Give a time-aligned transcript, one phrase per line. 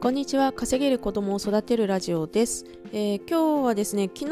[0.00, 4.28] こんにちは稼げる子供を育てるラジオです、えー、今日はですね昨日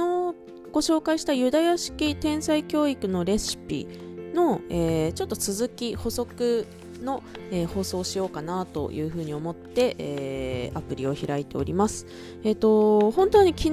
[0.73, 3.87] ご紹介したユダヤ式天才教育のレシピ
[4.33, 6.67] の、えー、ちょっと続き補足
[7.03, 12.07] の、えー、放送をしようかなというふうに思って、えー、アプリを開いております。
[12.45, 13.69] えっ、ー、と、本当に昨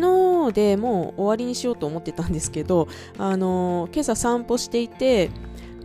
[0.49, 2.87] 日でもう終わりにしようと思ってたんですけど、
[3.17, 5.31] あの今朝散歩していて、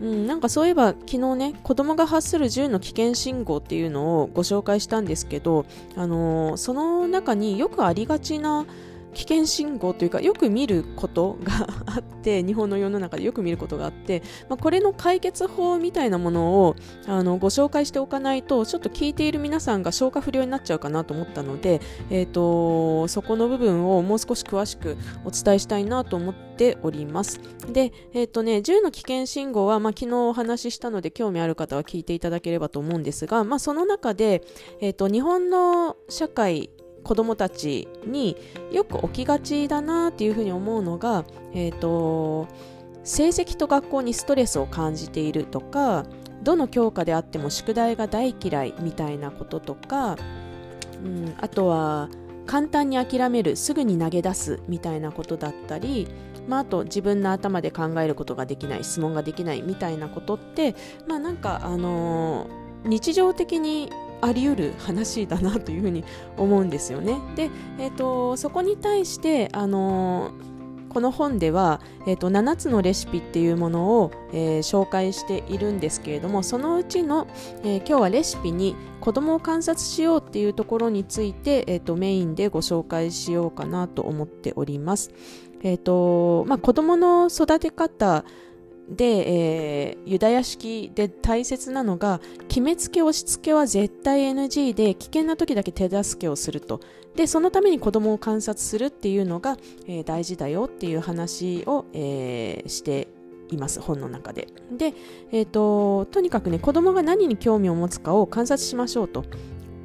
[0.01, 8.65] うん、なんかそういえば昨日ね子供が発する銃の危険信号っていうのをご紹介したんですけど、あのー、その中によくありがちな
[9.13, 16.75] 危険信号というかよく見ることがあ って日本の世の中でよく見ることがあって、まあ、これの解決法みたいなものを
[17.07, 27.39] あのご紹介しておかないとちょっと聞いている皆さんが消化不良になっちゃうかなと思ったので、えーと、そこの部分をもう少し詳しくお伝えしたいなと思っております。
[27.71, 34.43] で、えーとね、銃の危険信号は、まあ、昨日お話ししたので興味ある方は聞いていただければと思うんですが、まあ、その中で、
[34.79, 36.69] えーと日本の社会
[37.03, 38.37] 子どもたちに
[38.71, 42.47] よく起きがちだなっていうふうに思うのが、えーと、
[43.03, 46.05] 成績と学校にストレスを感じているとか
[46.43, 50.17] どの教科であっても宿題が大嫌いみたいなこととか、
[51.03, 52.09] うん、あとは
[52.45, 56.07] 簡単に諦めるすぐに投げ出すみたいなことだったり、
[56.47, 60.75] まあ、あと自分の頭で考えることができない質問ができないみたいなことって
[61.07, 63.91] まあなんかあのー、日常的に
[64.21, 66.03] あり得る話だなというふうに
[66.37, 67.19] 思うんですよね。
[67.35, 70.31] で、えーと、そこに対して、あの
[70.91, 77.27] この本では、えーと、7つのレシピっていうものを、えー、紹介しているんですけれどもそのうちの、
[77.63, 85.11] えー、今日はレシピに子供を観察しようっていうところについて、えーと、メインでご紹介しようかなと思っております。
[85.63, 88.25] えーとまあ、子供の育て方
[88.91, 96.81] で、えー、ユダヤ式で大切なのが決めつけ押し付けは絶対 NG で危険な時だけ手助けをすると。
[97.15, 99.57] でそのために子供を観察するっていうのが、
[99.87, 103.07] えー、大事だよっていう話を、えー、して
[103.49, 104.47] います本の中で。
[104.71, 104.93] で、
[105.31, 109.23] えーと、とにかくね子供が何に興味を持つかを観察しましょうと。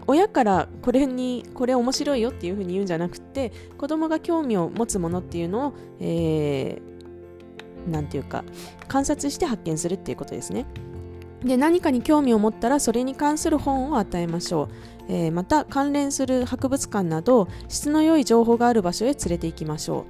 [0.08, 6.95] 親からこれにこれ面白いよっていうふうに言うんじゃなくて子供が興味を持つものっていうのを、えー、
[7.86, 8.44] なんていうか
[8.88, 10.66] 観察して発見するっていうことですね。
[11.44, 14.68] で何かに興味を持ったらそれに関する本を与えましょう、
[15.08, 20.06] えー、また関連する博物館など質の良い情報がある場所へ連れて行きましょ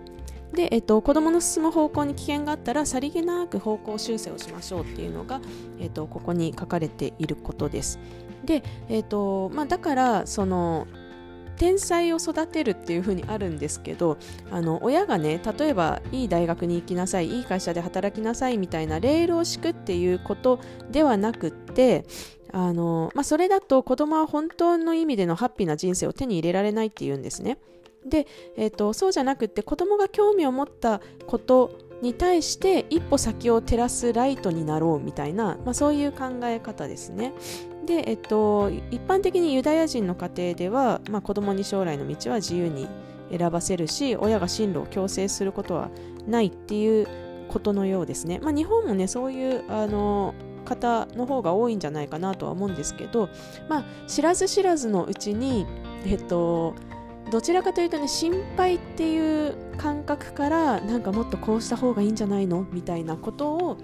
[0.53, 0.56] う。
[0.56, 5.41] で、えっと、子供の進む方向に危険があったらさりげなく方向修正をしましょうっていうのが、
[5.78, 7.98] えっと、ここに書かれていることです。
[8.44, 10.87] で、えっとまあ、だからその
[11.56, 14.19] 天才を育てるっていう風にあるんですけど
[14.50, 22.05] あの親がね例えばいい大学に行きなさいいい会社で働きなさいみたいなレールを敷くっていうことではなくって
[22.53, 27.59] あの、まあ、それだと子供は本当の意味でのハッピーな人生を手に入れられないっていうんですね。
[28.06, 37.33] で、えーと、そうじゃなくって子供が興味を持ったことに対して一歩先を照らすライトになろうみたいな、まあ、そういう考え方ですね。
[37.86, 42.88] で、えっと、一般的にユダヤ人の家庭では、まあ、子供に将来の道は自由に
[43.30, 45.91] 選ばせるし親が進路を強制することは
[46.26, 47.08] ないっていう
[47.48, 48.41] ことのようですね。
[48.42, 53.28] まあ、日本もねそういうあの方の方が多いんじゃないかなとは思うんですけど、
[53.69, 55.64] まあ、知らず知らずのうちに、
[56.04, 56.75] えっと、
[57.30, 62.66] どちらかというとね心配っていう感覚からなんかもっとこうした方がいいんじゃないの？
[62.72, 63.76] みたいなことを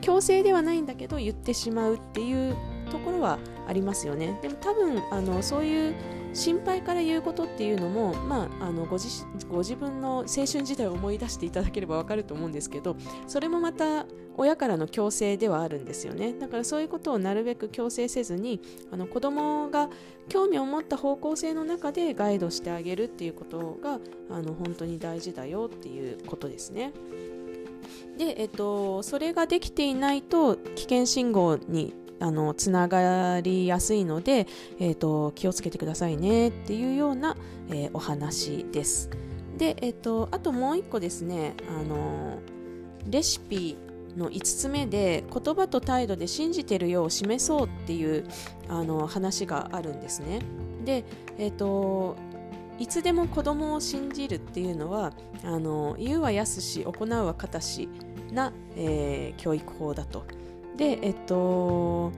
[0.00, 2.56] 強制ではないんだけど言ってしまうっていう
[2.90, 5.94] ところはありますよねでも多分あのそういう
[6.32, 12.96] 心配から言うことっていうのも、まあ、あのご自ご自分の青春時代を思い出していただければわかると思うんですけど
[13.26, 14.06] それもまた
[14.36, 18.60] 親からの強制ではあるんですよねだからそういうことをなるべく強制せずに
[18.92, 19.88] あの子供が
[20.28, 23.98] 興味を持った方向性の中でガイドしてあげるっていうことが
[24.30, 26.92] あの本当に大事だよっていうことですね。
[28.16, 34.46] で、えっと、それができていないと危険信号にあのつながりやすいので、
[34.78, 37.36] えーと、気をつけてくださいねっていうような、
[37.70, 39.10] えー、お話です。
[39.56, 42.38] で、えーと、あともう一個ですねあの
[43.08, 43.76] レシピ
[44.16, 48.26] の5つ目で言葉と態度で信じてるよう示そうっていう
[48.68, 50.40] あの話があるんですね。
[50.84, 51.04] で、
[51.38, 52.16] えーと、
[52.78, 55.12] いつでも子供を信じるっていうのは
[55.44, 57.88] あの言うはやすし行うはかたし
[58.32, 60.24] な、えー、教育法だと。
[60.76, 62.12] でえっと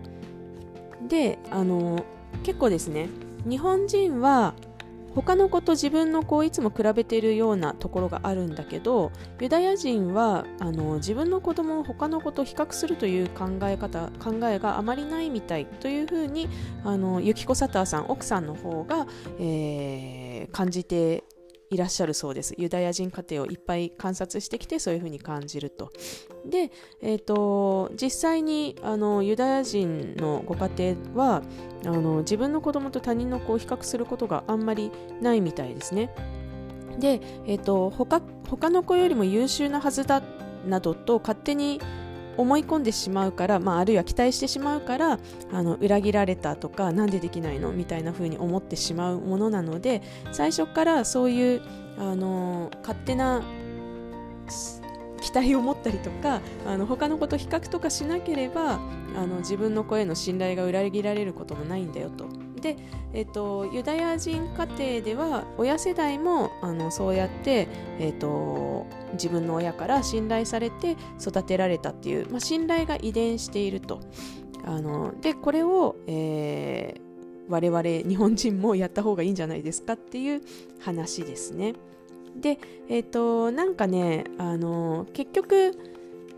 [1.08, 2.04] であの
[2.43, 3.08] 結構ですね
[3.49, 4.54] 日本人は
[5.14, 16.48] 他の子と自分の子をいつも比べているようなところがあるんだけどユダヤ人はあの自分の子供を他の子と比較するという考え方考えがあまりないみたいというふうに
[16.84, 19.06] あのユキコ・サターさん奥さんの方が、
[19.38, 21.25] えー、感じて
[21.72, 22.54] いらっしゃるそうです。
[22.58, 25.90] ユダヤ人家庭をいっぱい観察してきてそういうふうに感じると。
[26.44, 26.70] で、
[27.00, 31.42] えーと、実際にあのユダヤ人のご家庭は
[31.86, 34.90] あの自分の子供と他人の子を比較することがあんまり
[35.22, 36.14] ないみたいですね。
[36.98, 38.20] で、えーと、他
[38.50, 40.22] 他の子よりも優秀なはずだ
[40.66, 41.80] などと勝手に
[42.37, 45.19] 思い込んでしまうから、まあ、あるいは期待してしまうから
[45.52, 47.73] あの裏切られたとかなんでできないの？
[47.73, 50.02] みたいな風に思ってしまうものなので
[50.32, 51.62] 最初からそういう
[51.99, 53.43] あの勝手な
[55.20, 58.81] 期待を持ったりとかあの他の子と比較とかしなければ
[59.17, 62.26] あの自分の子への信頼が裏切られることもないんだよと。
[62.62, 62.76] で、
[63.12, 67.69] えっと、ユダヤ人家庭では親世代もあのそうやって、
[67.99, 74.00] えっと、自分の親から信頼されて育てられたっていう、まあ、信頼が遺伝していると。
[74.64, 80.41] あのでこれを、えー、我々日本人もやった方がいいんじゃないですかっていう
[80.81, 81.75] 話ですね。
[82.37, 82.58] で、
[82.88, 85.73] えっ、ー、と、なんかね、あの結局、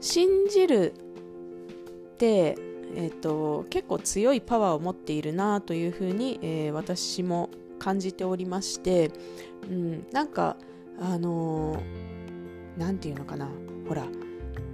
[0.01, 0.93] 信じる
[2.15, 2.57] って、
[2.97, 9.11] えーと、結構強いパワーを持っているなというふうに、えー、私も感じておりまして、
[9.69, 10.57] うん、なんか
[11.01, 11.83] あの
[12.77, 13.49] 何て言うのかな。
[13.89, 14.05] ほら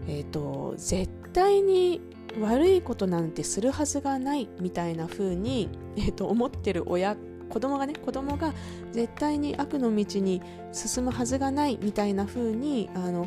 [0.06, 2.00] えっ、ー、と絶対に
[2.40, 7.16] 悪いことなんてするはずがないみたいな風に、えーと、思ってる親
[7.48, 8.54] 子供がね子供が
[8.92, 10.40] 絶対に悪の道に
[10.72, 13.26] 進むはずがないみたいな風にあの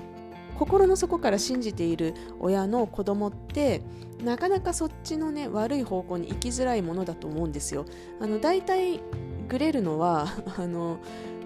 [0.57, 3.81] 心の底から信じている親の子供って
[4.23, 7.85] なかなかそっちのね悪い方向に行きづらいものだと思うんですよ。
[8.21, 8.99] あの大体
[9.49, 10.27] グレるのは
[10.57, 10.97] あの、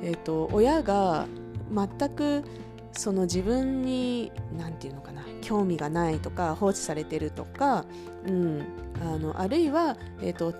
[0.04, 1.25] えーと、親が
[1.74, 2.44] 全く
[2.92, 7.86] その自分に何て言うのかな興味がないとか放置されてるとか、
[8.27, 8.62] うん、
[9.01, 10.54] あのあるいは、えーと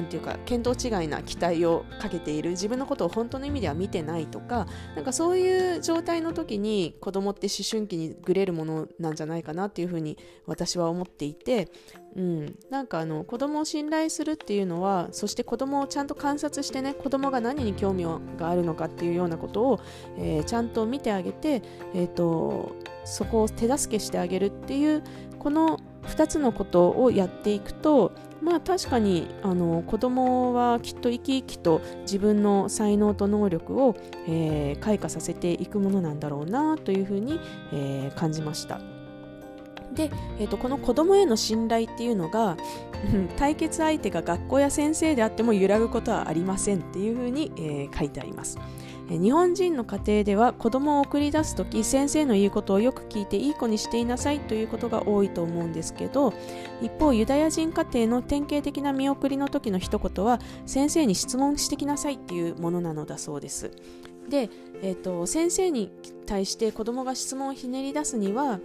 [0.00, 2.50] んていうか見当違いな期待をかけている。
[2.50, 11.68] 自分のことを本当の意味では見てないとかなんかそういう状態の時に子供って思春期にグレるものなんじゃないかなっていうふうに私は思っていて、
[12.14, 18.04] うん、なんかあの子供を信頼するっていうのはそして子供をちゃんと観察してね子供が何に興味
[18.38, 19.80] があるのかっていうようなことを、
[20.18, 21.62] えー、ちゃんと見てあげて、
[21.94, 22.76] えーと
[23.06, 25.02] そこを手助けしてあげるっていう
[25.38, 25.78] この
[26.08, 28.12] 2つのことをやっていくと
[28.42, 33.96] まあ確かにあの子供はきっと生き生きと自分の才能と能力を、
[34.28, 37.40] えー、開花させていくものなんだろうなというふうに、
[37.72, 38.80] えー、感じました。
[39.94, 42.56] で、えーと、この子供への信頼っていうのが
[43.36, 48.58] 対決相手が学校や先生であっても揺らぐことはありませんっていうふうに、えー、書いてあります。
[49.08, 56.32] 日本人の家庭では子供を送り出す時先生の言うことをよく聞いていい子にしていなさいということが多いと思うんですけど
[56.82, 63.70] 一方ユダヤ人家庭の典型的な見送りの時の一言は先生に質問してきなさいっていうものなのだそうです。
[64.28, 64.50] で、
[64.82, 65.92] えーと、先生に
[66.26, 68.58] 対して子供が質問をひねり出すには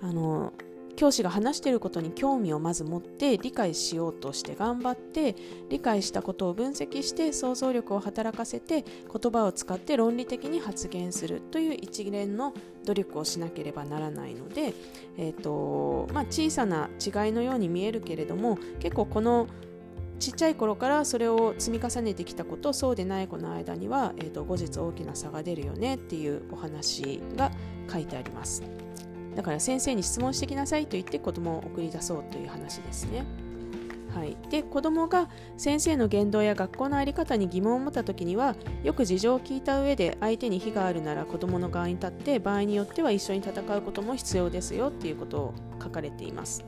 [0.00, 0.52] あの
[0.98, 5.36] 教師が話していることに興味をまず持って理解しようとして頑張って
[5.70, 12.52] 理解したことを分析して想像力を働かせて言葉を使って論理的に発言するという一連の
[12.84, 14.74] 努力をしなければならないので、
[15.16, 19.46] えーとまあ、小さな違いのように見えるけれども結構この
[20.18, 27.52] ちっちゃい頃からそれを積み重ねてきた子とそうでない子の間には、えーと後日大きな差が出るよねっていうお話が
[27.88, 28.87] 書いてあります。
[29.34, 33.24] だから先生に質問してきなさいと言って子供を送り出そうという話ですね。
[34.14, 46.64] はい、で子供が先生の言動や学校の在り方に疑問を持った時にはよく事情を聞いた上で相手に非があるなら子供の側に立って場合によっては一緒に戦うことも必要ですよっていうことを書かれています。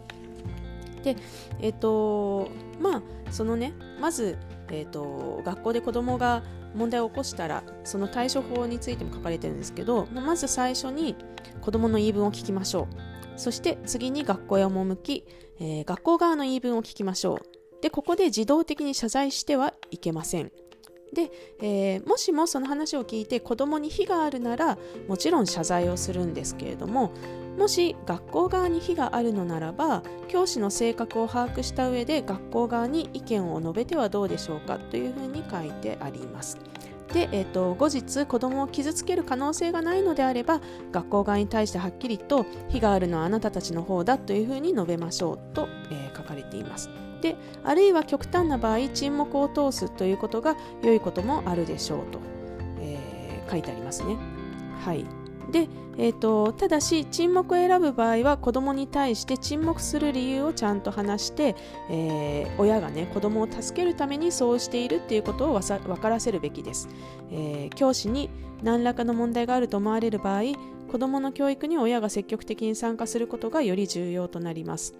[1.02, 1.16] で
[1.60, 3.02] えっ、ー、とまあ
[3.32, 4.36] そのねまず、
[4.70, 6.42] えーと学校で子供が
[6.74, 11.16] 問題を起こしたらその対処法についても書かれてるんですけどまず最初に
[11.60, 13.10] 子どもの言い分を聞きましょう。
[13.36, 15.24] そして次に学校へ赴き、
[15.58, 17.82] えー、学校側の言い分を聞きましょう。
[17.82, 20.52] でここで自動的に謝罪してはいけません。
[21.12, 27.12] で、えー、もしもその話を聞いて子供に非があるならもちろん謝罪をするんですけれども
[27.58, 36.58] もし学校側に非があるのならば教師の性格を把握した上で学校側に意見を述べてはどうでしょうかというふうに書いてあります。
[37.12, 40.60] で、えーと、後日子供を傷つける可能性がないのであれば
[40.92, 46.88] 学校側に対してはっきりと非があるのはあなたたちの方だというふうに述べましょうと、えー、書かれています。
[47.20, 52.30] であるいは極端な場合沈黙を通すということが良いこともあるでしょうと。
[53.50, 54.16] 書いてありますね。
[54.84, 55.04] はい
[55.50, 61.56] でえーと、ただし沈黙を選ぶ場合は子供に対して沈黙する理由をちゃんと話して、
[61.90, 66.88] えー、親がね子供を助けるためにそうしているっていうことを分からせるべきです、
[67.32, 68.30] えー、教師に
[68.62, 70.42] 何らかの問題があると思われる場合
[70.90, 74.94] 子供の教育に親が積極的に参加することがより重要となります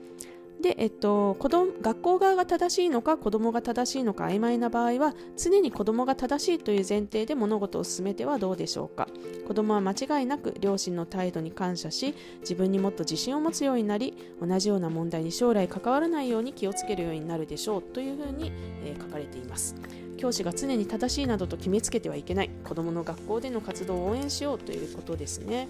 [0.61, 9.09] で、えっと、子供学校側が正しいのか子供が正しいのか曖昧な場合は常に子供が正しいという前提で物事を進めてはどうでしょうか。
[9.47, 17.83] 子供は間違いなく両親の態度に感謝し自分にもっと自信を持つようになり同じような問題に将来関わらないように気をつけるようになるでしょう。
[17.83, 18.53] というふうに、
[18.85, 19.75] えー、書かれています。
[20.19, 22.51] 教師が常に正しいなどと決めつけてはいけない。
[22.65, 25.69] 子供の学校での活動を応援しようということですね。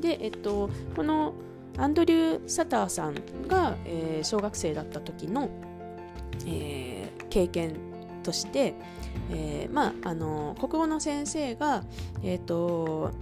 [0.00, 1.34] で、えっと、この
[1.76, 3.14] アンドリュー・サターさん
[3.48, 5.48] が、えー、小学生だった時の、
[6.46, 7.76] えー、経験
[8.22, 8.74] として、
[9.30, 11.84] えー、まあ、あの国語の先生が、
[12.22, 13.12] えーと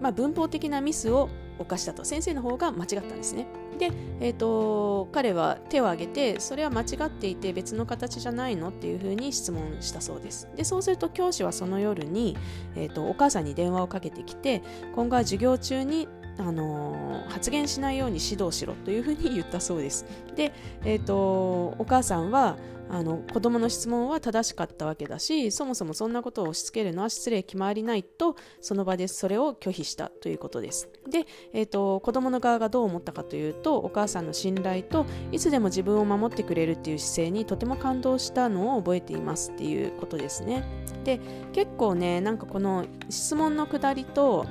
[0.00, 1.28] まあ、文法的なミスを
[1.58, 3.46] 犯したと先生の方が間違ったんですね。
[3.78, 3.90] で、
[4.20, 10.48] えーと、彼は手を挙げてそれは間違っていて別の形じゃないのっていうふうに質問したそうです。
[10.56, 12.36] でそうすると教師はその夜に、
[12.76, 14.62] えーとお母さんに電話をかけてきて
[14.94, 16.08] 今後は授業中に
[16.38, 20.06] あの、発言しないように指導しろというふうに言ったそうです。
[20.36, 20.52] で、
[20.84, 22.56] えーと、お母さんは
[22.90, 30.88] あの子供の質問は正しかったわけだしそもそもそんなことを押し付けるのは失礼決まりないとその場でそれを拒否したということです。
[31.08, 40.64] で、えーと、子供の側がどう思ったかというとお母さんの信頼といつでも自分を守ってくれるっていう姿勢にとても感動したのを覚えていますっていうことですね。
[41.04, 41.20] で
[41.52, 44.46] 結構ねなんかこの質問のくだりと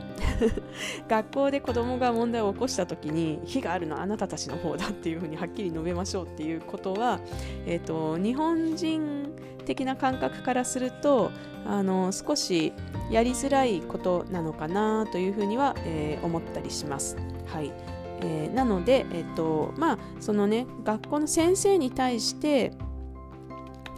[1.07, 7.19] 学校で子供が問題を起こした時に非があるのはあなたたちの方だっていうふうにはっきり述べましょうっていうことは、
[7.65, 9.33] えーと、日本人
[9.65, 11.31] 的な感覚からすると
[11.65, 12.73] あの少し
[13.09, 17.15] やりづらいことなのかなというふうには、えー、思ったりします。
[17.45, 17.71] はい
[18.19, 22.73] えー、なので、えーとまあそのね、学校の先生に対して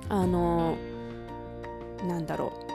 [0.09, 0.77] あの
[2.07, 2.69] なんだろう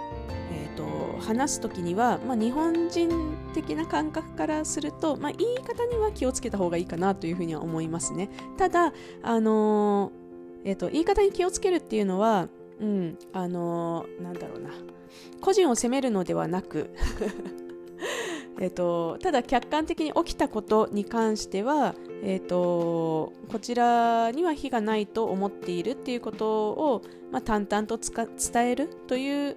[0.51, 8.29] えーと、話す時には、まあ、日本人的な感覚からすると、まあ、言い方には気をつけた方がいいかなというふうには思いますね。
[8.57, 8.93] ただ、
[9.23, 10.24] あのー、
[10.65, 12.49] えーと、言い方に気をつけるっていうのは、
[12.81, 14.71] うん、あのー、なんだろうな。
[15.41, 16.91] 個人を責めるのではなく
[18.61, 29.57] えとただ客観的に起きたことに関しては、えーと、こちらには非がないと思っているっていうことを、まあ、淡々と伝えるという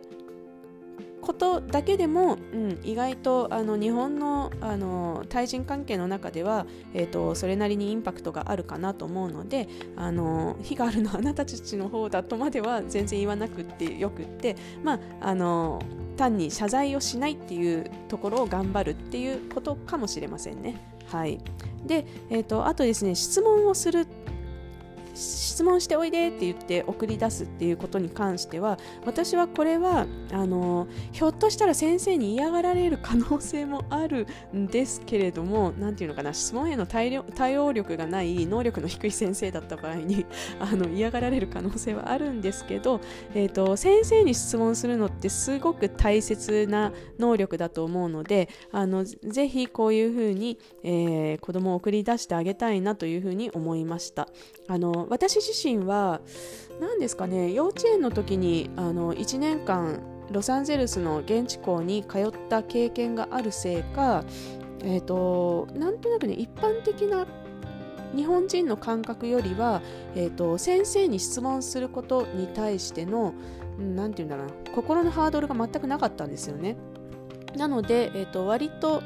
[1.27, 9.67] ことだけでも、うん、意外とあの日本のあの対人関係の中では、えーと、それなりにインパクトがあるかなと思うので
[9.97, 14.55] あの非があるのはあなたたちの方だとまでは全然言わなくてよくって、
[14.85, 15.81] まあ、あの
[16.15, 20.79] 単に謝罪をしないっていうところを頑張るっていうことかもしれませんね。
[21.07, 21.39] はい、
[21.85, 24.07] で、えーとあとですね質問をする
[25.17, 40.25] 質問しておいでって言って送り出すっていうことに関しては私はこれはあのひょっとしたら先生に嫌がられる可能性もあるんですけれども何て言うのかな質問への対対応力がない能力の低い先生だった場合に
[40.59, 43.01] あの嫌がられる可能性はあるんですけど、
[43.33, 54.27] えーと、先生に質問するのってすごく大切な能力だと思うのであのぜひこういうふうに、えー、子供を送り出してあげたいなというふうに思いました。
[54.67, 56.21] あの私自身は
[56.79, 64.25] 何ですかね幼稚園の時にあの1年間ロサンゼルスの現地校に通った経験があるせいか、
[64.81, 67.25] えーと、なんとなくね一般的な
[68.15, 69.81] 日本人の感覚よりは、
[70.15, 73.33] えーと、先生に質問することに対しての
[73.77, 76.75] 何て言うんだろうな心のハードルが全くなかったんですよね。
[77.55, 79.01] なので、えーと割と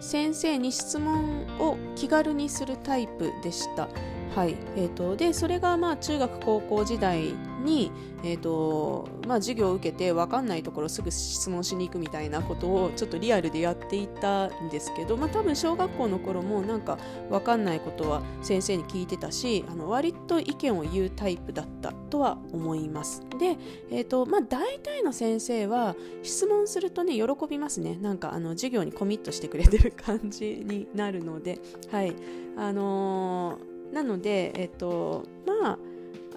[0.00, 3.88] 先生に質問を気軽にするタイプでした。
[4.36, 4.54] はい。
[4.76, 7.32] えーと、でそれがまあ中学高校時代
[7.64, 7.90] に、
[8.22, 16.98] えーとまあ、授業を受けて分かんないところすぐ質問しに行くみたいなことをちょっとリアルでやっていたんですけど、まあ、多分小学校の頃もなんか
[17.30, 23.22] 分かんないことは先生に聞いてたしあの割と意見を言うタイプだったとは思います。
[23.38, 23.56] で、
[23.90, 27.96] えーとまあ、大体の先生は質問するとね喜びますね。
[28.02, 31.58] なんかあの授業にコミットしてくれてる感じになるので
[31.90, 32.14] はい。
[32.58, 35.78] あのーなので、えっと、まあ、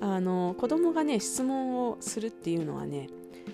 [0.01, 3.09] あの子供がね質問をするっていうのはね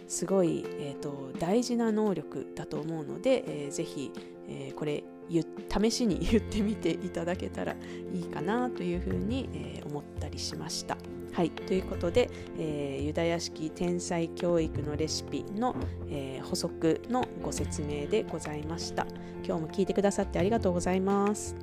[0.08, 4.12] すごい、えーと、大事な能力だと思うので、えー、ぜひ、
[4.48, 7.76] えー、これ試しに言ってみていただけたら
[8.14, 10.98] いいかなというふうに、えー、思ったりしました。
[11.34, 15.76] はいということで、えー、ユダヤ式天才教育のレシピの、
[16.10, 19.06] えー、補足のご説明でございました
[19.44, 21.54] 今日も聞いてくださってありがとうございます。